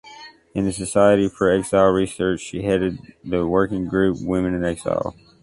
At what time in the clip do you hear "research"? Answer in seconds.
1.91-2.39